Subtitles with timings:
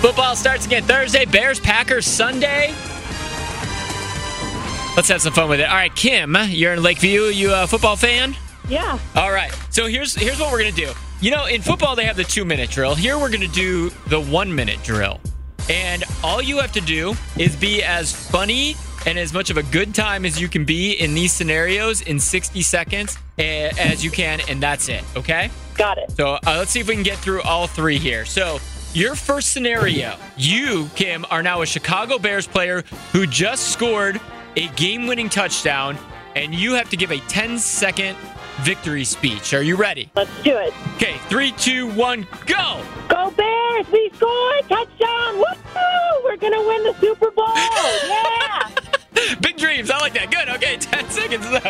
[0.00, 1.26] Football starts again Thursday.
[1.26, 2.68] Bears, Packers, Sunday.
[4.96, 5.68] Let's have some fun with it.
[5.68, 7.24] All right, Kim, you're in Lakeview.
[7.24, 8.34] You a football fan?
[8.66, 8.98] Yeah.
[9.14, 9.52] All right.
[9.68, 10.90] So here's here's what we're gonna do.
[11.20, 12.94] You know, in football they have the two minute drill.
[12.94, 15.20] Here we're gonna do the one minute drill.
[15.68, 18.76] And all you have to do is be as funny
[19.06, 22.18] and as much of a good time as you can be in these scenarios in
[22.18, 25.04] 60 seconds eh, as you can, and that's it.
[25.16, 25.50] Okay?
[25.74, 26.10] Got it.
[26.12, 28.24] So uh, let's see if we can get through all three here.
[28.24, 28.60] So
[28.92, 34.20] your first scenario, you, Kim, are now a Chicago Bears player who just scored
[34.56, 35.96] a game-winning touchdown,
[36.34, 38.16] and you have to give a 10-second
[38.62, 39.54] victory speech.
[39.54, 40.10] Are you ready?
[40.16, 40.74] Let's do it.
[40.96, 42.84] Okay, three, two, one, go!
[43.08, 43.86] Go Bears!
[43.92, 44.68] We scored!
[44.68, 45.36] Touchdown!
[45.36, 45.44] Woo!
[46.24, 47.54] We're gonna win the Super Bowl!
[47.54, 48.70] Yeah!
[49.40, 49.90] Big dreams.
[49.90, 50.30] I like that.
[50.30, 50.48] Good.
[50.48, 51.64] Okay, 10 seconds up.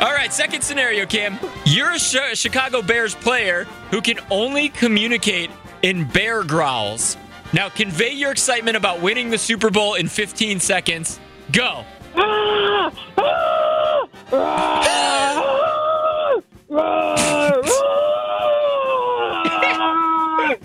[0.00, 1.38] All right, second scenario, Kim.
[1.64, 5.50] You're a Chicago Bears player who can only communicate
[5.82, 7.16] in bear growls.
[7.52, 11.20] Now, convey your excitement about winning the Super Bowl in 15 seconds.
[11.52, 11.84] Go.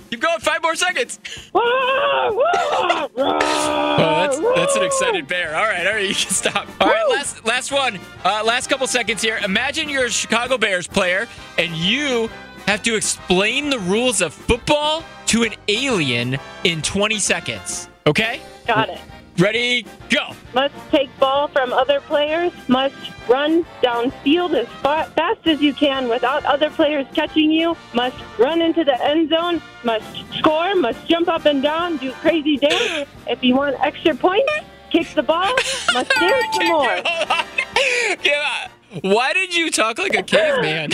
[0.09, 0.39] Keep going.
[0.39, 1.19] Five more seconds.
[3.19, 5.56] Oh, that's that's an excited bear.
[5.56, 6.67] All right, all right, you can stop.
[6.80, 8.00] All right, last last one.
[8.23, 9.39] Uh, last couple seconds here.
[9.44, 12.30] Imagine you're a Chicago Bears player and you
[12.67, 17.89] have to explain the rules of football to an alien in 20 seconds.
[18.05, 18.41] Okay?
[18.67, 18.99] Got it.
[19.37, 19.85] Ready?
[20.09, 20.33] Go.
[20.53, 22.51] Must take ball from other players.
[22.67, 22.95] Must
[23.29, 27.77] run downfield as far, fast as you can without other players catching you.
[27.93, 29.61] Must run into the end zone.
[29.83, 30.05] Must
[30.38, 30.75] score.
[30.75, 31.97] Must jump up and down.
[31.97, 33.07] Do crazy dance.
[33.27, 34.51] If you want extra points,
[34.89, 35.53] kick the ball.
[35.93, 36.97] Must dance some more.
[36.97, 37.03] On.
[38.23, 38.69] Yeah.
[39.01, 40.91] Why did you talk like a caveman?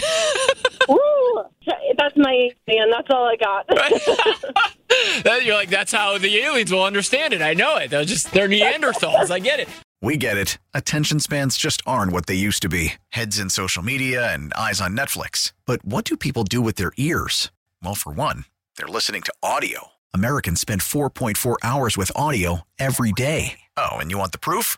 [2.34, 2.50] Woo!
[2.50, 2.90] That's my man.
[2.92, 3.68] That's all I got.
[5.24, 7.42] That- You're like, that's how the aliens will understand it.
[7.42, 7.90] I know it.
[7.90, 9.32] They're just, they're Neanderthals.
[9.32, 9.68] I get it.
[10.02, 10.58] We get it.
[10.74, 14.82] Attention spans just aren't what they used to be heads in social media and eyes
[14.82, 15.54] on Netflix.
[15.66, 17.52] But what do people do with their ears?
[17.82, 18.46] Well, for one,
[18.78, 19.88] they're listening to audio.
[20.14, 23.60] Americans spend 4.4 hours with audio every day.
[23.78, 24.78] Oh, and you want the proof?